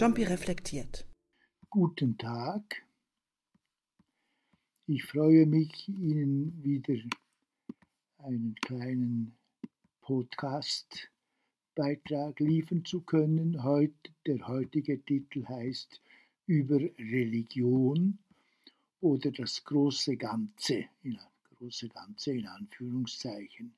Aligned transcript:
Jumpy 0.00 0.24
reflektiert. 0.24 1.04
Guten 1.68 2.16
Tag. 2.16 2.86
Ich 4.86 5.04
freue 5.04 5.44
mich, 5.44 5.90
Ihnen 5.90 6.64
wieder 6.64 6.94
einen 8.16 8.54
kleinen 8.62 9.36
Podcast-Beitrag 10.00 12.40
liefern 12.40 12.86
zu 12.86 13.02
können. 13.02 13.62
Heut, 13.62 13.92
der 14.24 14.48
heutige 14.48 15.04
Titel 15.04 15.46
heißt 15.46 16.00
Über 16.46 16.80
Religion 16.98 18.18
oder 19.02 19.30
das 19.30 19.62
große 19.64 20.16
Ganze, 20.16 20.86
in, 21.02 21.18
große 21.58 21.90
Ganze 21.90 22.32
in 22.32 22.46
Anführungszeichen. 22.46 23.74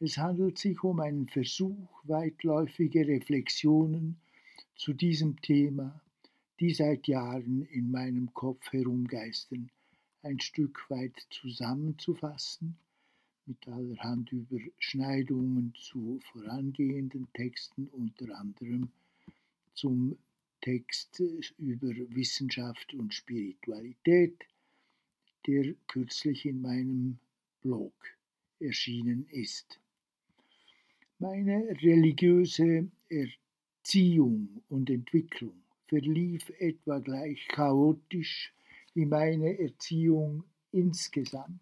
Es 0.00 0.18
handelt 0.18 0.58
sich 0.58 0.82
um 0.82 0.98
einen 0.98 1.28
Versuch, 1.28 2.02
weitläufige 2.02 3.06
Reflexionen 3.06 4.18
zu 4.76 4.92
diesem 4.92 5.40
Thema, 5.40 6.00
die 6.60 6.72
seit 6.72 7.08
Jahren 7.08 7.62
in 7.66 7.90
meinem 7.90 8.32
Kopf 8.34 8.72
herumgeistern, 8.72 9.70
ein 10.22 10.40
Stück 10.40 10.88
weit 10.88 11.26
zusammenzufassen, 11.30 12.76
mit 13.46 13.68
allerhand 13.68 14.32
Überschneidungen 14.32 15.74
zu 15.74 16.18
vorangehenden 16.32 17.28
Texten, 17.34 17.88
unter 17.88 18.34
anderem 18.38 18.88
zum 19.74 20.16
Text 20.62 21.20
über 21.58 21.88
Wissenschaft 21.88 22.94
und 22.94 23.12
Spiritualität, 23.12 24.46
der 25.46 25.74
kürzlich 25.88 26.46
in 26.46 26.62
meinem 26.62 27.18
Blog 27.60 27.92
erschienen 28.60 29.26
ist. 29.30 29.78
Meine 31.18 31.68
religiöse 31.82 32.90
Erziehung 33.84 34.62
und 34.70 34.88
Entwicklung 34.88 35.62
verlief 35.88 36.48
etwa 36.58 37.00
gleich 37.00 37.46
chaotisch 37.48 38.54
wie 38.94 39.04
meine 39.04 39.58
Erziehung 39.58 40.44
insgesamt, 40.70 41.60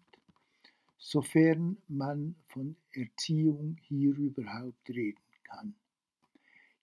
sofern 0.97 1.75
man 1.89 2.35
von 2.45 2.77
Erziehung 2.93 3.75
hier 3.81 4.15
überhaupt 4.15 4.89
reden 4.89 5.19
kann. 5.43 5.75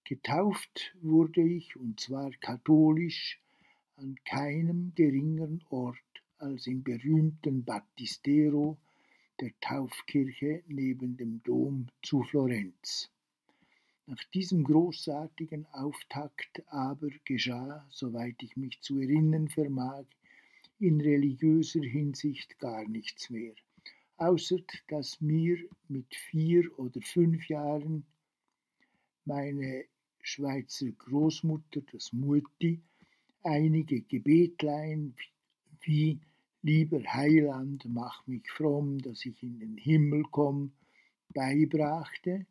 Getauft 0.05 0.94
wurde 1.00 1.41
ich, 1.41 1.75
und 1.75 1.98
zwar 1.98 2.30
katholisch, 2.32 3.41
an 3.97 4.16
keinem 4.27 4.92
geringeren 4.94 5.64
Ort 5.70 6.22
als 6.36 6.66
im 6.66 6.82
berühmten 6.82 7.64
Battistero 7.64 8.77
der 9.41 9.52
Taufkirche 9.62 10.62
neben 10.69 11.16
dem 11.16 11.42
Dom 11.44 11.86
zu 12.02 12.25
Florenz. 12.25 13.10
Nach 14.11 14.25
diesem 14.34 14.64
großartigen 14.64 15.66
Auftakt 15.66 16.64
aber 16.66 17.11
geschah, 17.25 17.86
soweit 17.91 18.42
ich 18.42 18.56
mich 18.56 18.80
zu 18.80 18.98
erinnern 18.98 19.47
vermag, 19.47 20.05
in 20.80 21.00
religiöser 21.00 21.83
Hinsicht 21.83 22.58
gar 22.58 22.88
nichts 22.88 23.31
mehr, 23.31 23.53
außer 24.16 24.56
dass 24.88 25.20
mir 25.20 25.58
mit 25.86 26.12
vier 26.12 26.77
oder 26.77 27.00
fünf 27.00 27.48
Jahren 27.48 28.05
meine 29.27 29.84
Schweizer 30.22 30.91
Großmutter, 30.91 31.83
das 31.92 32.12
Mutti, 32.12 32.81
einige 33.44 34.00
Gebetlein 34.00 35.14
wie 35.83 36.19
Lieber 36.62 37.00
Heiland, 37.05 37.84
mach 37.88 38.27
mich 38.27 38.50
fromm, 38.50 38.98
dass 38.98 39.25
ich 39.25 39.41
in 39.41 39.61
den 39.61 39.77
Himmel 39.77 40.25
komm, 40.33 40.72
beibrachte, 41.28 42.44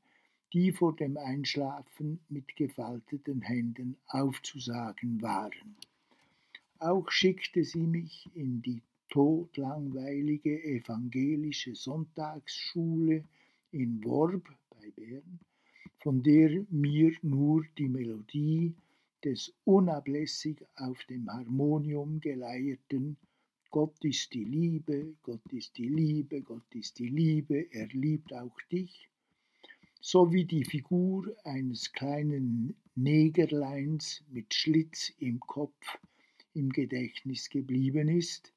die 0.53 0.72
vor 0.72 0.95
dem 0.95 1.17
Einschlafen 1.17 2.19
mit 2.30 2.55
gefalteten 2.55 3.42
Händen 3.42 3.97
aufzusagen 4.08 5.21
waren. 5.21 5.76
Auch 6.80 7.10
schickte 7.11 7.64
sie 7.64 7.86
mich 7.86 8.30
in 8.33 8.61
die 8.61 8.82
todlangweilige 9.09 10.64
evangelische 10.64 11.76
Sonntagsschule 11.76 13.23
in 13.71 14.04
Worb 14.04 14.49
bei 14.70 14.92
Bern, 14.92 15.39
von 15.98 16.23
der 16.23 16.65
mir 16.70 17.11
nur 17.21 17.65
die 17.77 17.89
Melodie 17.89 18.73
des 19.23 19.54
unablässig 19.65 20.65
auf 20.76 21.04
dem 21.05 21.30
Harmonium 21.32 22.20
geleierten 22.20 23.17
Gott 23.71 24.04
ist 24.04 24.33
die 24.33 24.45
Liebe, 24.45 25.14
Gott 25.21 25.45
ist 25.54 25.77
die 25.77 25.89
Liebe, 25.89 26.42
Gott 26.42 26.73
ist 26.73 26.98
die 26.98 27.09
Liebe, 27.09 27.71
er 27.71 27.86
liebt 27.89 28.33
auch 28.33 28.59
dich, 28.71 29.08
so 30.02 30.32
wie 30.32 30.45
die 30.45 30.64
Figur 30.64 31.36
eines 31.43 31.92
kleinen 31.92 32.76
Negerleins 32.95 34.23
mit 34.32 34.54
Schlitz 34.54 35.11
im 35.20 35.39
Kopf 35.42 35.99
im 36.54 36.70
Gedächtnis 36.70 37.49
geblieben 37.49 38.08
ist, 38.08 38.54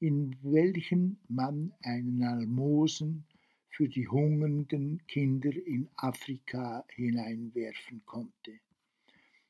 in 0.00 0.36
welchen 0.42 1.18
man 1.28 1.72
einen 1.82 2.22
Almosen 2.22 3.24
für 3.68 3.88
die 3.88 4.08
hungernden 4.08 5.00
Kinder 5.06 5.54
in 5.54 5.88
Afrika 5.96 6.84
hineinwerfen 6.88 8.02
konnte. 8.06 8.52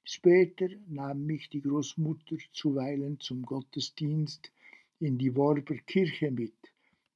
Später 0.04 0.68
nahm 0.88 1.26
mich 1.26 1.48
die 1.48 1.62
Großmutter 1.62 2.36
zuweilen 2.52 3.20
zum 3.20 3.42
Gottesdienst 3.42 4.50
in 4.98 5.16
die 5.16 5.34
Worber 5.36 5.76
Kirche 5.86 6.32
mit, 6.32 6.54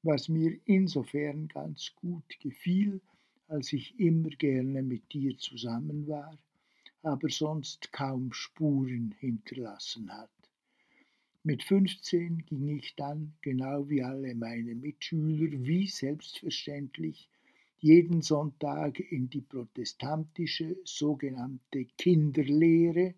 was 0.02 0.28
mir 0.28 0.56
insofern 0.64 1.48
ganz 1.48 1.92
gut 1.96 2.38
gefiel, 2.40 3.00
als 3.48 3.72
ich 3.72 3.98
immer 3.98 4.30
gerne 4.30 4.82
mit 4.82 5.12
dir 5.12 5.36
zusammen 5.36 6.06
war, 6.08 6.38
aber 7.02 7.28
sonst 7.28 7.92
kaum 7.92 8.32
Spuren 8.32 9.14
hinterlassen 9.18 10.10
hat. 10.12 10.30
Mit 11.42 11.62
15 11.62 12.46
ging 12.46 12.68
ich 12.78 12.96
dann, 12.96 13.34
genau 13.42 13.88
wie 13.90 14.02
alle 14.02 14.34
meine 14.34 14.74
Mitschüler, 14.74 15.50
wie 15.66 15.86
selbstverständlich 15.86 17.28
jeden 17.78 18.22
Sonntag 18.22 18.98
in 18.98 19.28
die 19.28 19.42
protestantische 19.42 20.76
sogenannte 20.84 21.84
Kinderlehre, 21.98 23.14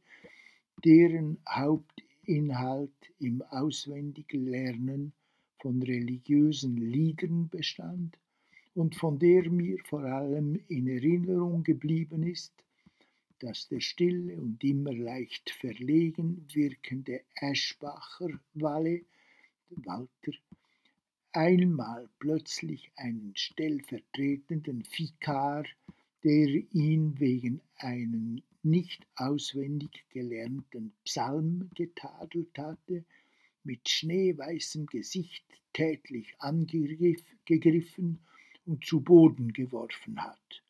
deren 0.84 1.38
Haupt 1.48 2.02
Inhalt 2.24 2.90
im 3.20 3.42
Auswendiglernen 3.42 5.12
von 5.60 5.80
religiösen 5.80 6.76
Liedern 6.76 7.48
bestand 7.48 8.18
und 8.76 8.94
von 8.94 9.18
der 9.18 9.50
mir 9.50 9.78
vor 9.84 10.04
allem 10.04 10.60
in 10.68 10.86
Erinnerung 10.86 11.64
geblieben 11.64 12.22
ist, 12.24 12.52
dass 13.38 13.68
der 13.68 13.80
stille 13.80 14.38
und 14.38 14.62
immer 14.62 14.92
leicht 14.92 15.48
verlegen 15.48 16.46
wirkende 16.52 17.22
Eschbacher 17.36 18.28
Walle, 18.52 19.00
Walter, 19.70 20.32
einmal 21.32 22.08
plötzlich 22.18 22.90
einen 22.96 23.32
stellvertretenden 23.34 24.84
Vikar, 24.94 25.64
der 26.22 26.48
ihn 26.74 27.18
wegen 27.18 27.62
einen 27.78 28.42
nicht 28.62 29.06
auswendig 29.16 30.04
gelernten 30.10 30.92
Psalm 31.04 31.70
getadelt 31.74 32.58
hatte, 32.58 33.04
mit 33.64 33.88
schneeweißem 33.88 34.84
Gesicht 34.84 35.44
tätlich 35.72 36.34
angegriffen 36.40 38.18
und 38.66 38.84
zu 38.84 39.00
Boden 39.00 39.52
geworfen 39.52 40.22
hat, 40.22 40.62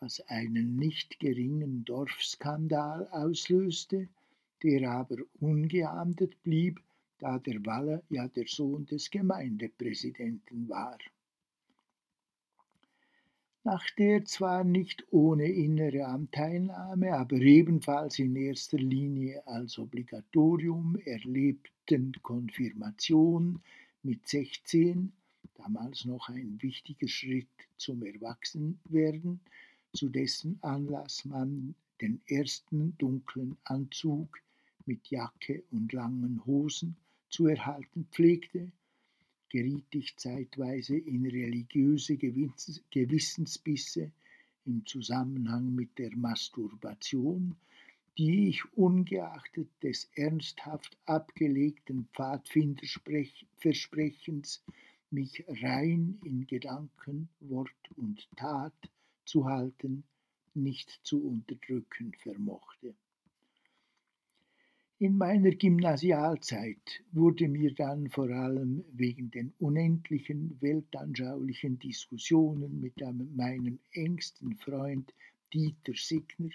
was 0.00 0.20
einen 0.28 0.76
nicht 0.76 1.18
geringen 1.20 1.84
Dorfskandal 1.84 3.08
auslöste, 3.08 4.08
der 4.62 4.90
aber 4.90 5.16
ungeahndet 5.40 6.42
blieb, 6.42 6.80
da 7.18 7.38
der 7.38 7.64
Waller 7.64 8.02
ja 8.10 8.28
der 8.28 8.46
Sohn 8.46 8.86
des 8.86 9.10
Gemeindepräsidenten 9.10 10.68
war. 10.68 10.98
Nach 13.64 13.84
der 13.90 14.24
zwar 14.24 14.64
nicht 14.64 15.04
ohne 15.10 15.46
innere 15.46 16.06
Anteilnahme, 16.06 17.12
aber 17.12 17.36
ebenfalls 17.36 18.18
in 18.18 18.34
erster 18.34 18.78
Linie 18.78 19.46
als 19.46 19.78
Obligatorium 19.78 20.96
erlebten 21.04 22.12
Konfirmation 22.22 23.60
mit 24.02 24.26
16, 24.26 25.12
damals 25.58 26.04
noch 26.04 26.28
ein 26.28 26.60
wichtiger 26.62 27.08
Schritt 27.08 27.48
zum 27.76 28.02
Erwachsenwerden, 28.02 29.40
zu 29.92 30.08
dessen 30.08 30.58
Anlass 30.62 31.24
man 31.24 31.74
den 32.00 32.20
ersten 32.26 32.96
dunklen 32.98 33.56
Anzug 33.64 34.40
mit 34.86 35.08
Jacke 35.08 35.64
und 35.70 35.92
langen 35.92 36.44
Hosen 36.46 36.96
zu 37.28 37.46
erhalten 37.46 38.06
pflegte, 38.10 38.72
geriet 39.48 39.94
ich 39.94 40.16
zeitweise 40.16 40.96
in 40.96 41.26
religiöse 41.26 42.16
Gewissensbisse 42.16 44.12
im 44.64 44.86
Zusammenhang 44.86 45.74
mit 45.74 45.98
der 45.98 46.16
Masturbation, 46.16 47.56
die 48.16 48.48
ich 48.48 48.64
ungeachtet 48.74 49.68
des 49.82 50.08
ernsthaft 50.14 50.96
abgelegten 51.06 52.08
Pfadfinderversprechens 52.14 54.62
mich 55.10 55.44
rein 55.62 56.18
in 56.24 56.46
Gedanken, 56.46 57.28
Wort 57.40 57.70
und 57.96 58.28
Tat 58.36 58.74
zu 59.24 59.44
halten, 59.46 60.04
nicht 60.54 61.00
zu 61.02 61.22
unterdrücken 61.22 62.12
vermochte. 62.14 62.94
In 65.00 65.16
meiner 65.16 65.52
Gymnasialzeit 65.52 67.04
wurde 67.12 67.48
mir 67.48 67.72
dann 67.72 68.10
vor 68.10 68.30
allem 68.30 68.84
wegen 68.92 69.30
den 69.30 69.52
unendlichen 69.60 70.60
weltanschaulichen 70.60 71.78
Diskussionen 71.78 72.80
mit 72.80 72.96
meinem 73.36 73.78
engsten 73.92 74.56
Freund 74.56 75.14
Dieter 75.52 75.94
Signer, 75.94 76.50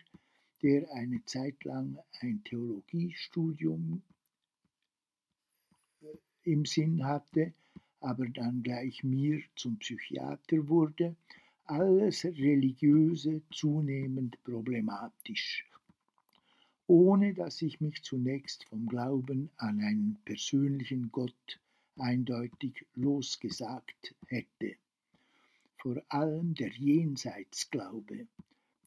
der 0.62 0.92
eine 0.92 1.24
Zeit 1.24 1.64
lang 1.64 1.98
ein 2.20 2.44
Theologiestudium 2.44 4.02
äh, 6.02 6.18
im 6.44 6.66
Sinn 6.66 7.06
hatte, 7.06 7.54
aber 8.04 8.28
dann 8.28 8.64
gleich 8.64 9.04
mir 9.04 9.42
zum 9.56 9.78
Psychiater 9.80 10.68
wurde, 10.68 11.16
alles 11.66 12.26
Religiöse 12.26 13.42
zunehmend 13.52 14.44
problematisch 14.44 15.66
ohne 16.88 17.34
dass 17.34 17.62
ich 17.62 17.80
mich 17.80 18.04
zunächst 18.04 18.66
vom 18.66 18.88
Glauben 18.88 19.50
an 19.58 19.80
einen 19.82 20.18
persönlichen 20.26 21.12
Gott 21.12 21.60
eindeutig 21.98 22.86
losgesagt 22.96 24.14
hätte. 24.28 24.76
Vor 25.78 26.02
allem 26.10 26.54
der 26.56 26.72
Jenseitsglaube, 26.72 28.28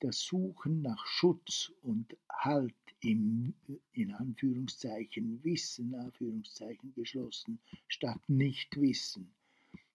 das 0.01 0.21
Suchen 0.21 0.83
nach 0.83 1.07
Schutz 1.07 1.73
und 1.83 2.17
Halt 2.29 2.75
im 3.01 3.55
in 3.93 4.13
Anführungszeichen 4.13 5.43
Wissen, 5.45 5.95
Anführungszeichen 5.95 6.93
geschlossen, 6.95 7.59
statt 7.89 8.21
Nichtwissen, 8.29 9.31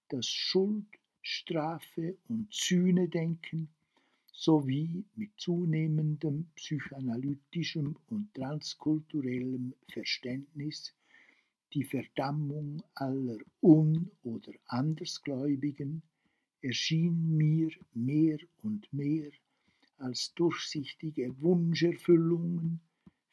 das 0.09 0.27
Schuld, 0.27 0.85
Strafe 1.21 2.17
und 2.27 2.51
Sühnedenken 2.51 3.69
sowie 4.33 5.05
mit 5.15 5.31
zunehmendem 5.37 6.47
psychoanalytischem 6.55 7.95
und 8.07 8.33
transkulturellem 8.33 9.73
Verständnis 9.87 10.93
die 11.73 11.83
Verdammung 11.83 12.83
aller 12.95 13.37
Un- 13.61 14.11
oder 14.23 14.51
Andersgläubigen 14.65 16.01
erschien 16.61 17.37
mir 17.37 17.69
mehr 17.93 18.39
und 18.61 18.91
mehr 18.91 19.31
als 20.01 20.33
durchsichtige 20.33 21.39
Wunscherfüllungen, 21.41 22.81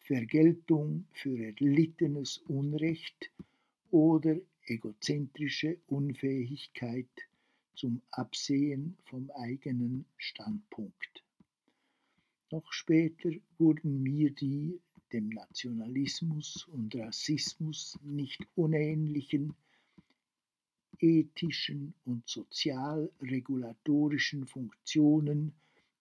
Vergeltung 0.00 1.06
für 1.12 1.38
erlittenes 1.38 2.38
Unrecht 2.46 3.30
oder 3.90 4.36
egozentrische 4.66 5.78
Unfähigkeit 5.86 7.08
zum 7.74 8.02
Absehen 8.10 8.96
vom 9.04 9.30
eigenen 9.30 10.04
Standpunkt. 10.16 11.24
Noch 12.50 12.72
später 12.72 13.30
wurden 13.58 14.02
mir 14.02 14.30
die 14.30 14.80
dem 15.12 15.28
Nationalismus 15.30 16.66
und 16.72 16.94
Rassismus 16.96 17.98
nicht 18.02 18.46
unähnlichen 18.54 19.54
ethischen 21.00 21.94
und 22.04 22.28
sozialregulatorischen 22.28 24.46
Funktionen 24.46 25.54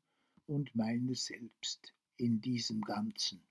und 0.47 0.75
meiner 0.75 1.15
selbst 1.15 1.93
in 2.17 2.41
diesem 2.41 2.81
Ganzen. 2.81 3.43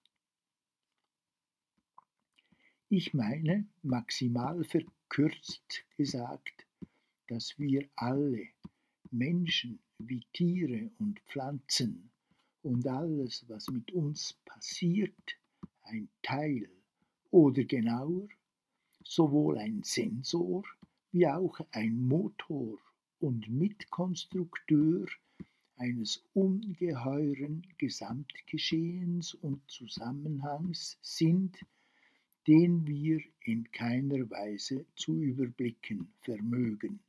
Ich 2.95 3.11
meine, 3.11 3.65
maximal 3.81 4.63
verkürzt 4.65 5.83
gesagt, 5.97 6.67
dass 7.27 7.57
wir 7.57 7.89
alle, 7.95 8.49
Menschen 9.09 9.79
wie 9.97 10.23
Tiere 10.31 10.91
und 10.99 11.19
Pflanzen, 11.21 12.11
und 12.61 12.87
alles, 12.87 13.45
was 13.49 13.67
mit 13.71 13.91
uns 13.93 14.33
passiert, 14.45 15.39
ein 15.81 16.07
Teil 16.21 16.69
oder 17.31 17.63
genauer, 17.63 18.27
sowohl 19.03 19.57
ein 19.57 19.81
Sensor 19.81 20.63
wie 21.11 21.25
auch 21.25 21.61
ein 21.71 21.99
Motor 21.99 22.77
und 23.17 23.49
Mitkonstrukteur 23.49 25.07
eines 25.77 26.23
ungeheuren 26.33 27.65
Gesamtgeschehens 27.79 29.33
und 29.33 29.67
Zusammenhangs 29.67 30.99
sind, 31.01 31.57
den 32.47 32.85
wir 32.85 33.21
in 33.41 33.71
keiner 33.71 34.29
Weise 34.29 34.85
zu 34.95 35.21
überblicken 35.21 36.07
vermögen. 36.21 36.99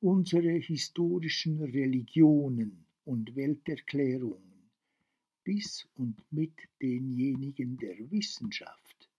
Unsere 0.00 0.52
historischen 0.52 1.62
Religionen 1.62 2.84
und 3.04 3.34
Welterklärungen 3.34 4.54
bis 5.44 5.86
und 5.96 6.16
mit 6.30 6.52
denjenigen 6.80 7.76
der 7.78 8.10
Wissenschaft 8.10 9.10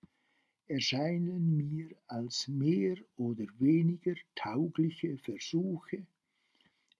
erscheinen 0.67 1.57
mir 1.57 1.89
als 2.07 2.47
mehr 2.47 2.97
oder 3.17 3.45
weniger 3.59 4.15
taugliche 4.35 5.17
Versuche, 5.19 6.05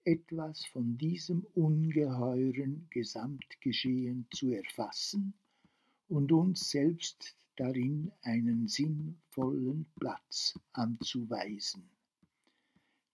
etwas 0.04 0.64
von 0.66 0.96
diesem 0.96 1.44
ungeheuren 1.54 2.86
Gesamtgeschehen 2.90 4.26
zu 4.32 4.52
erfassen 4.52 5.34
und 6.08 6.30
uns 6.30 6.70
selbst 6.70 7.36
darin 7.56 8.12
einen 8.22 8.68
sinnvollen 8.68 9.86
Platz 9.98 10.58
anzuweisen. 10.72 11.88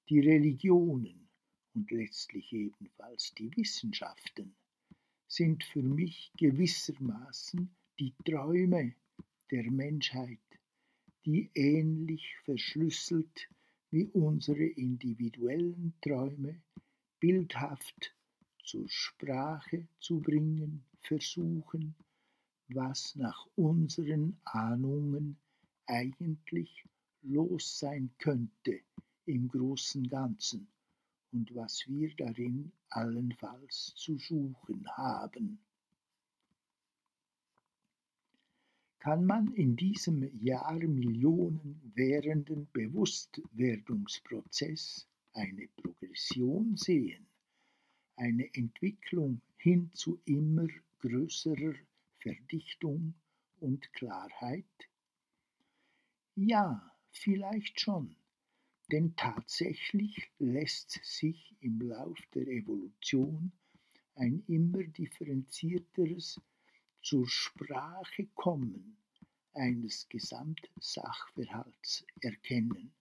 Die 0.09 0.21
Religionen 0.21 1.29
und 1.75 1.91
letztlich 1.91 2.53
ebenfalls 2.53 3.33
die 3.35 3.55
Wissenschaften 3.57 4.55
sind 5.27 5.65
für 5.65 5.83
mich 5.83 6.31
gewissermaßen 6.37 7.71
die 7.99 8.15
Träume 8.25 8.95
der 9.51 9.71
Menschheit, 9.71 10.39
die 11.25 11.51
ähnlich 11.55 12.37
verschlüsselt 12.45 13.49
wie 13.91 14.07
unsere 14.07 14.65
individuellen 14.65 15.95
Träume 16.01 16.61
bildhaft 17.21 18.15
zur 18.65 18.89
Sprache 18.89 19.87
zu 20.01 20.21
bringen 20.21 20.85
versuchen, 21.01 21.95
was 22.75 23.15
nach 23.17 23.47
unseren 23.57 24.39
Ahnungen 24.45 25.37
eigentlich 25.87 26.85
los 27.23 27.79
sein 27.79 28.11
könnte 28.19 28.81
im 29.27 29.49
großen 29.49 30.09
Ganzen 30.09 30.67
und 31.33 31.55
was 31.55 31.87
wir 31.89 32.15
darin 32.17 32.73
allenfalls 32.91 33.95
zu 33.97 34.19
suchen 34.19 34.87
haben. 34.97 35.59
Kann 38.99 39.25
man 39.25 39.55
in 39.55 39.75
diesem 39.75 40.31
Jahrmillionen 40.41 41.81
währenden 41.95 42.69
Bewusstwerdungsprozess 42.73 45.09
eine 45.33 45.67
Progression 45.77 46.77
sehen, 46.77 47.27
eine 48.17 48.55
Entwicklung 48.55 49.41
hin 49.57 49.91
zu 49.93 50.21
immer 50.25 50.69
größerer 51.01 51.75
Verdichtung 52.23 53.15
und 53.61 53.93
Klarheit? 53.93 54.65
Ja, 56.37 56.95
vielleicht 57.11 57.81
schon, 57.81 58.17
denn 58.91 59.17
tatsächlich 59.17 60.31
lässt 60.39 61.01
sich 61.03 61.57
im 61.61 61.81
Lauf 61.81 62.19
der 62.35 62.47
Evolution 62.47 63.53
ein 64.15 64.45
immer 64.47 64.85
differenzierteres 64.85 66.41
zur 67.03 67.29
Sprache 67.29 68.27
kommen 68.35 68.97
eines 69.55 70.09
Gesamtsachverhalts 70.09 72.07
erkennen, 72.21 72.93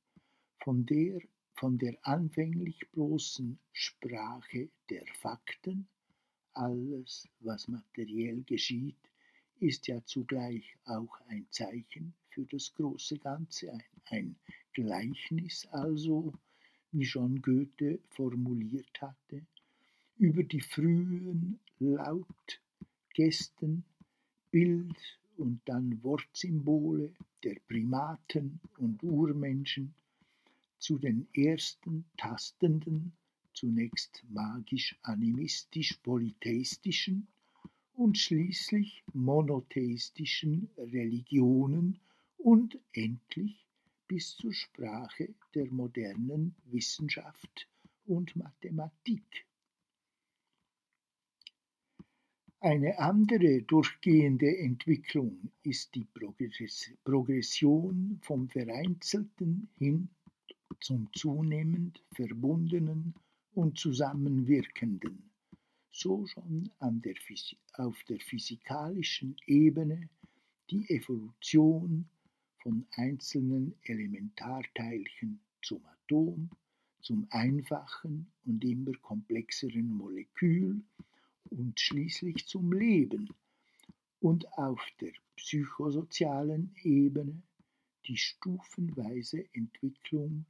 von 0.63 0.85
der, 0.85 1.21
von 1.53 1.77
der 1.77 1.95
anfänglich 2.05 2.89
bloßen 2.91 3.59
Sprache 3.71 4.69
der 4.89 5.05
Fakten, 5.13 5.87
alles, 6.53 7.29
was 7.39 7.67
materiell 7.67 8.43
geschieht, 8.43 9.10
ist 9.61 9.87
ja 9.87 10.03
zugleich 10.05 10.75
auch 10.85 11.19
ein 11.27 11.45
Zeichen 11.51 12.13
für 12.29 12.45
das 12.45 12.73
große 12.73 13.19
Ganze, 13.19 13.71
ein, 13.71 13.83
ein 14.05 14.35
Gleichnis 14.73 15.67
also, 15.67 16.33
wie 16.91 17.05
schon 17.05 17.39
Goethe 17.41 17.99
formuliert 18.09 19.01
hatte, 19.01 19.45
über 20.17 20.43
die 20.43 20.61
frühen 20.61 21.59
Lautgesten, 21.79 23.83
Bild- 24.49 25.19
und 25.37 25.61
dann 25.65 26.03
Wortsymbole 26.03 27.13
der 27.43 27.57
Primaten 27.67 28.59
und 28.77 29.03
Urmenschen 29.03 29.93
zu 30.79 30.97
den 30.97 31.27
ersten 31.33 32.05
tastenden, 32.17 33.13
zunächst 33.53 34.23
magisch-animistisch-polytheistischen 34.29 37.27
und 38.01 38.17
schließlich 38.17 39.03
monotheistischen 39.13 40.71
Religionen 40.75 41.99
und 42.39 42.79
endlich 42.93 43.67
bis 44.07 44.35
zur 44.37 44.53
Sprache 44.53 45.35
der 45.53 45.71
modernen 45.71 46.55
Wissenschaft 46.65 47.69
und 48.07 48.35
Mathematik. 48.35 49.45
Eine 52.59 52.97
andere 52.97 53.61
durchgehende 53.61 54.57
Entwicklung 54.57 55.51
ist 55.61 55.93
die 55.93 56.07
Progression 57.03 58.19
vom 58.23 58.49
Vereinzelten 58.49 59.69
hin 59.77 60.09
zum 60.79 61.07
zunehmend 61.13 62.03
Verbundenen 62.13 63.13
und 63.53 63.77
Zusammenwirkenden 63.77 65.30
so 65.91 66.25
schon 66.25 66.71
der 66.79 67.15
auf 67.73 68.03
der 68.05 68.19
physikalischen 68.19 69.35
Ebene 69.45 70.09
die 70.69 70.89
Evolution 70.89 72.09
von 72.63 72.85
einzelnen 72.91 73.75
Elementarteilchen 73.83 75.41
zum 75.61 75.83
Atom, 75.85 76.49
zum 77.01 77.27
einfachen 77.31 78.31
und 78.45 78.63
immer 78.63 78.93
komplexeren 79.01 79.89
Molekül 79.89 80.81
und 81.49 81.79
schließlich 81.79 82.45
zum 82.47 82.71
Leben 82.71 83.29
und 84.19 84.47
auf 84.57 84.81
der 85.01 85.11
psychosozialen 85.35 86.73
Ebene 86.83 87.41
die 88.05 88.17
stufenweise 88.17 89.45
Entwicklung 89.53 90.45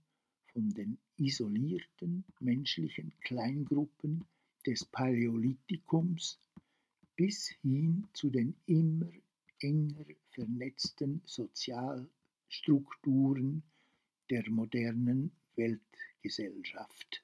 von 0.54 0.70
den 0.70 0.98
isolierten 1.18 2.26
menschlichen 2.40 3.14
Kleingruppen 3.22 4.26
des 4.66 4.86
Paläolithikums 4.86 6.40
bis 7.16 7.50
hin 7.62 8.08
zu 8.14 8.30
den 8.30 8.56
immer 8.66 9.12
enger 9.60 10.06
vernetzten 10.32 11.22
Sozialstrukturen 11.26 13.64
der 14.30 14.50
modernen 14.50 15.32
Weltgesellschaft. 15.56 17.24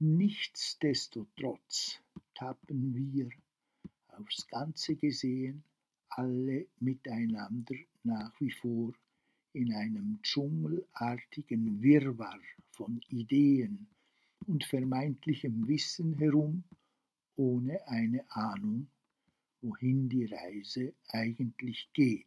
Nichtsdestotrotz 0.00 2.00
tappen 2.34 2.94
wir, 2.94 3.30
aufs 4.08 4.46
Ganze 4.48 4.96
gesehen, 4.96 5.62
alle 6.08 6.66
miteinander 6.80 7.76
nach 8.02 8.40
wie 8.40 8.50
vor 8.50 8.92
in 9.52 9.72
einem 9.72 10.18
dschungelartigen 10.22 11.80
Wirrwarr 11.82 12.40
von 12.72 13.00
Ideen, 13.08 13.86
und 14.46 14.64
vermeintlichem 14.64 15.66
Wissen 15.66 16.14
herum, 16.18 16.64
ohne 17.36 17.86
eine 17.88 18.24
Ahnung, 18.30 18.88
wohin 19.60 20.08
die 20.08 20.26
Reise 20.26 20.94
eigentlich 21.08 21.88
geht. 21.92 22.26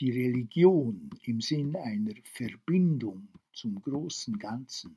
Die 0.00 0.10
Religion 0.10 1.10
im 1.22 1.40
Sinn 1.40 1.76
einer 1.76 2.14
Verbindung 2.24 3.28
zum 3.52 3.80
großen 3.80 4.38
Ganzen, 4.38 4.96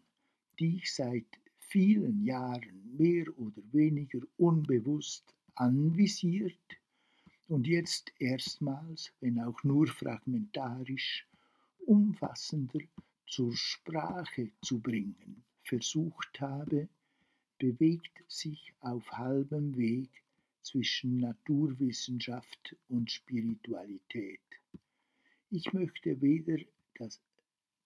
die 0.60 0.78
ich 0.78 0.94
seit 0.94 1.28
vielen 1.60 2.24
Jahren 2.26 2.98
mehr 2.98 3.26
oder 3.38 3.62
weniger 3.72 4.20
unbewusst 4.38 5.34
anvisiert 5.56 6.58
und 7.48 7.68
jetzt 7.68 8.12
erstmals, 8.20 9.14
wenn 9.22 9.40
auch 9.40 9.64
nur 9.64 9.88
fragmentarisch, 9.88 11.28
umfassender 11.88 12.82
zur 13.26 13.56
Sprache 13.56 14.52
zu 14.62 14.80
bringen 14.80 15.44
versucht 15.64 16.40
habe, 16.40 16.88
bewegt 17.60 18.24
sich 18.28 18.74
auf 18.82 19.10
halbem 19.12 19.76
Weg 19.78 20.10
zwischen 20.62 21.18
Naturwissenschaft 21.18 22.76
und 22.90 23.10
Spiritualität. 23.10 24.42
Ich 25.50 25.72
möchte 25.74 26.22
weder 26.22 26.58
das, 26.96 27.22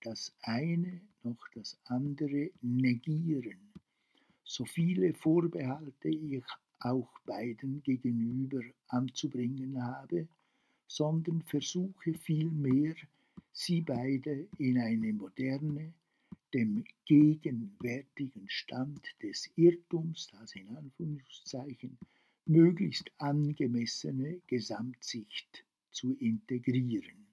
das 0.02 0.34
eine 0.42 1.02
noch 1.24 1.48
das 1.54 1.78
andere 1.86 2.50
negieren, 2.62 3.72
so 4.44 4.66
viele 4.66 5.14
Vorbehalte 5.14 6.10
ich 6.10 6.44
auch 6.80 7.20
beiden 7.26 7.84
gegenüber 7.84 8.62
anzubringen 8.88 9.82
habe, 9.82 10.28
sondern 10.88 11.44
versuche 11.44 12.16
vielmehr 12.16 12.96
sie 13.52 13.82
beide 13.82 14.48
in 14.58 14.78
eine 14.78 15.14
moderne, 15.14 15.94
dem 16.54 16.84
gegenwärtigen 17.06 18.50
Stand 18.50 19.06
des 19.22 19.50
Irrtums, 19.56 20.30
das 20.32 20.56
in 20.56 20.68
Anführungszeichen, 20.76 21.98
möglichst 22.46 23.12
angemessene 23.18 24.42
Gesamtsicht 24.48 25.64
zu 25.92 26.16
integrieren. 26.16 27.28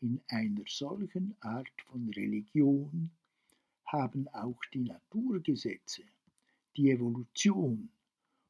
In 0.00 0.20
einer 0.28 0.64
solchen 0.66 1.34
Art 1.40 1.80
von 1.86 2.08
Religion 2.10 3.10
haben 3.86 4.28
auch 4.28 4.60
die 4.72 4.84
Naturgesetze, 4.84 6.02
die 6.76 6.90
Evolution 6.90 7.88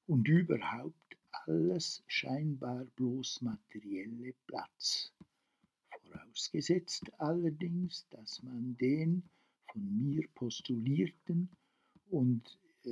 und 0.06 0.26
überhaupt 0.28 1.16
alles 1.46 2.02
scheinbar 2.06 2.84
bloß 2.96 3.42
materielle 3.42 4.34
Platz 4.46 5.12
vorausgesetzt 6.10 7.10
allerdings, 7.18 8.06
dass 8.10 8.42
man 8.42 8.76
den 8.76 9.22
von 9.72 9.82
mir 9.98 10.26
postulierten 10.34 11.48
und 12.10 12.58
äh, 12.84 12.90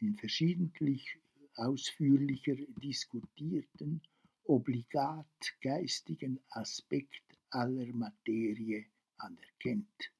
in 0.00 0.14
verschiedentlich 0.16 1.18
ausführlicher 1.56 2.56
diskutierten 2.82 4.00
obligat 4.44 5.26
geistigen 5.60 6.40
Aspekt 6.50 7.22
aller 7.50 7.86
Materie 7.92 8.86
anerkennt. 9.18 10.12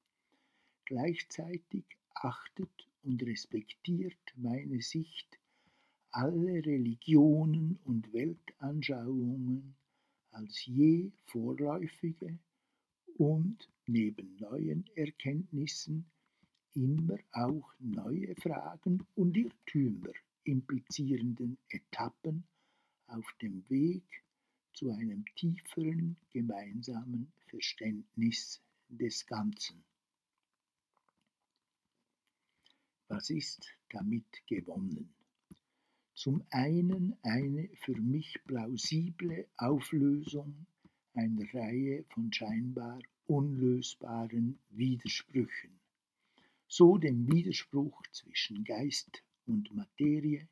Gleichzeitig 0.85 1.85
achtet 2.13 2.87
und 3.01 3.21
respektiert 3.23 4.17
meine 4.35 4.81
Sicht 4.81 5.39
alle 6.11 6.63
Religionen 6.65 7.79
und 7.85 8.13
Weltanschauungen 8.13 9.75
als 10.33 10.65
je 10.65 11.11
vorläufige 11.25 12.37
und 13.17 13.69
neben 13.85 14.35
neuen 14.37 14.85
Erkenntnissen 14.95 16.05
immer 16.73 17.19
auch 17.31 17.73
neue 17.79 18.35
Fragen 18.35 19.05
und 19.15 19.37
Irrtümer 19.37 20.13
implizierenden 20.43 21.57
Etappen 21.69 22.43
auf 23.07 23.25
dem 23.41 23.63
Weg 23.69 24.03
zu 24.73 24.91
einem 24.91 25.23
tieferen 25.35 26.17
gemeinsamen 26.31 27.31
Verständnis 27.47 28.61
des 28.89 29.25
Ganzen. 29.25 29.83
Was 33.07 33.29
ist 33.29 33.69
damit 33.89 34.25
gewonnen? 34.47 35.13
Zum 36.23 36.41
einen 36.51 37.17
eine 37.21 37.67
für 37.81 37.99
mich 37.99 38.39
plausible 38.45 39.45
Auflösung 39.57 40.67
einer 41.13 41.53
Reihe 41.53 42.05
von 42.13 42.31
scheinbar 42.31 43.01
unlösbaren 43.25 44.57
Widersprüchen, 44.69 45.81
so 46.65 46.97
dem 46.97 47.29
Widerspruch 47.29 48.01
zwischen 48.13 48.63
Geist 48.63 49.21
und 49.47 49.75
Materie, 49.75 50.47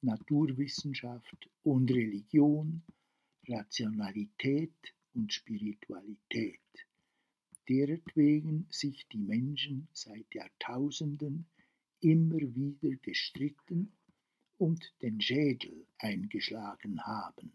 Naturwissenschaft 0.00 1.50
und 1.64 1.90
Religion, 1.90 2.80
Rationalität 3.46 4.94
und 5.12 5.34
Spiritualität, 5.34 6.86
deretwegen 7.68 8.68
sich 8.70 9.06
die 9.08 9.18
Menschen 9.18 9.86
seit 9.92 10.34
Jahrtausenden 10.34 11.44
immer 12.00 12.40
wieder 12.40 12.96
gestritten 13.02 13.92
und 14.60 14.92
den 15.00 15.20
Schädel 15.22 15.86
eingeschlagen 15.98 17.00
haben. 17.06 17.50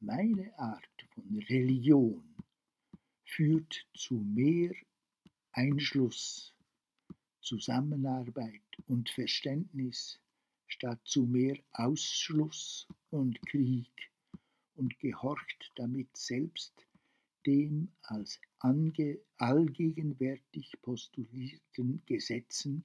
Meine 0.00 0.58
Art 0.58 1.06
von 1.14 1.38
Religion 1.50 2.24
führt 3.26 3.86
zu 3.92 4.14
mehr 4.14 4.72
Einschluss, 5.52 6.54
Zusammenarbeit 7.42 8.62
und 8.86 9.10
Verständnis 9.10 10.18
statt 10.68 11.00
zu 11.04 11.26
mehr 11.26 11.58
Ausschluss 11.72 12.88
und 13.10 13.38
Krieg 13.46 14.10
und 14.76 14.98
gehorcht 15.00 15.70
damit 15.76 16.16
selbst 16.16 16.72
dem 17.44 17.92
als 18.04 18.40
allgegenwärtig 18.58 20.72
postulierten 20.80 22.02
Gesetzen 22.06 22.84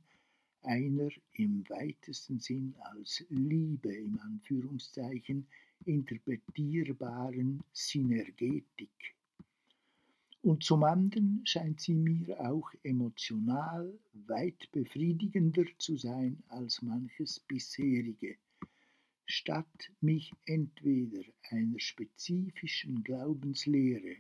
einer 0.61 1.09
im 1.33 1.67
weitesten 1.69 2.39
Sinn 2.39 2.75
als 2.79 3.25
Liebe 3.29 3.93
im 3.93 4.19
Anführungszeichen 4.19 5.47
interpretierbaren 5.85 7.63
Synergetik. 7.71 9.15
Und 10.41 10.63
zum 10.63 10.83
anderen 10.83 11.41
scheint 11.45 11.81
sie 11.81 11.93
mir 11.93 12.39
auch 12.39 12.71
emotional 12.83 13.99
weit 14.13 14.71
befriedigender 14.71 15.65
zu 15.77 15.97
sein 15.97 16.41
als 16.47 16.81
manches 16.81 17.41
bisherige, 17.41 18.37
statt 19.25 19.91
mich 19.99 20.31
entweder 20.45 21.23
einer 21.49 21.79
spezifischen 21.79 23.03
Glaubenslehre 23.03 24.15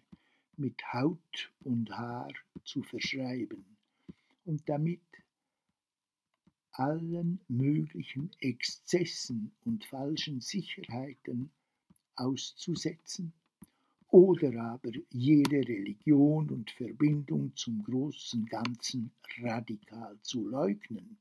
mit 0.57 0.81
Haut 0.93 1.53
und 1.61 1.89
Haar 1.89 2.33
zu 2.65 2.83
verschreiben 2.83 3.65
und 4.43 4.67
damit 4.67 5.01
allen 6.79 7.39
möglichen 7.49 8.31
Exzessen 8.39 9.51
und 9.65 9.83
falschen 9.83 10.39
Sicherheiten 10.39 11.51
auszusetzen, 12.15 13.33
oder 14.11 14.59
aber 14.63 14.91
jede 15.11 15.57
Religion 15.57 16.49
und 16.49 16.71
Verbindung 16.71 17.55
zum 17.55 17.83
großen 17.83 18.45
Ganzen 18.47 19.11
radikal 19.41 20.17
zu 20.23 20.47
leugnen 20.47 21.17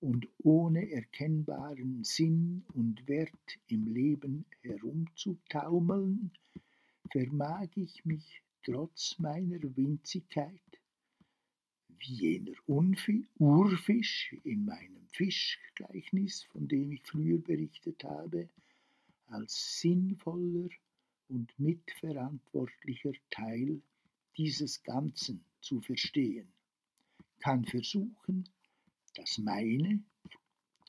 und 0.00 0.26
ohne 0.38 0.90
erkennbaren 0.90 2.02
Sinn 2.02 2.64
und 2.74 3.06
Wert 3.06 3.58
im 3.68 3.86
Leben 3.86 4.44
herumzutaumeln, 4.62 6.32
vermag 7.10 7.68
ich 7.76 8.04
mich 8.04 8.42
trotz 8.64 9.18
meiner 9.18 9.60
Winzigkeit 9.76 10.60
wie 11.98 12.14
jener 12.14 12.52
Urfisch 12.66 14.34
in 14.44 14.64
meinem 14.64 15.06
Fischgleichnis, 15.12 16.44
von 16.44 16.68
dem 16.68 16.92
ich 16.92 17.02
früher 17.02 17.38
berichtet 17.38 18.04
habe, 18.04 18.48
als 19.28 19.80
sinnvoller 19.80 20.68
und 21.28 21.58
mitverantwortlicher 21.58 23.12
Teil 23.30 23.80
dieses 24.36 24.82
Ganzen 24.82 25.44
zu 25.60 25.80
verstehen, 25.80 26.48
kann 27.40 27.64
versuchen, 27.64 28.48
das 29.14 29.38
meine 29.38 30.02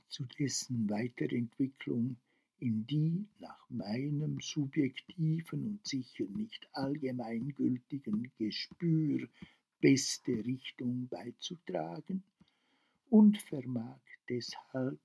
zu 0.10 0.26
dessen 0.26 0.90
Weiterentwicklung 0.90 2.18
in 2.60 2.88
die 2.88 3.28
nach 3.40 3.70
meinem 3.70 4.40
subjektiven 4.40 5.68
und 5.68 5.86
sicher 5.86 6.26
nicht 6.26 6.68
allgemeingültigen 6.74 8.32
Gespür 8.38 9.28
beste 9.88 10.44
Richtung 10.44 11.08
beizutragen 11.08 12.22
und 13.10 13.38
vermag 13.38 14.02
deshalb 14.28 15.00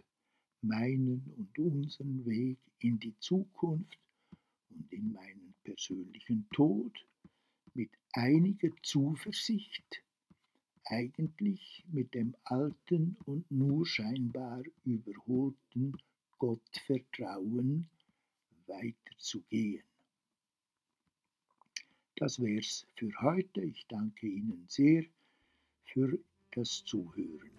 meinen 0.61 1.23
und 1.37 1.57
unseren 1.57 2.27
Weg 2.27 2.59
in 2.81 2.99
die 2.99 3.17
Zukunft 3.21 3.97
und 4.71 4.93
in 4.93 5.13
meinen 5.13 5.55
persönlichen 5.63 6.49
Tod 6.53 7.07
mit 7.75 7.91
einiger 8.15 8.71
Zuversicht, 8.83 10.03
eigentlich 10.87 11.85
mit 11.93 12.13
dem 12.15 12.35
alten 12.43 13.17
und 13.25 13.49
nur 13.53 13.87
scheinbar 13.87 14.65
überholten 14.85 15.97
Gottvertrauen 16.39 17.89
weiterzugehen. 18.67 19.92
Das 22.17 22.41
wär's 22.41 22.87
für 22.97 23.11
heute. 23.21 23.63
Ich 23.63 23.87
danke 23.89 24.27
Ihnen 24.27 24.65
sehr 24.69 25.05
für 25.85 26.19
das 26.53 26.85
Zuhören. 26.85 27.51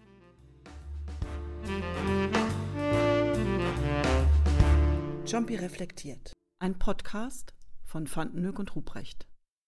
Jumpy 5.26 5.56
reflektiert. 5.56 6.32
Ein 6.58 6.78
Podcast 6.78 7.54
von 7.82 8.06
Fantenhoek 8.06 8.58
und 8.58 8.76
Ruprecht. 8.76 9.26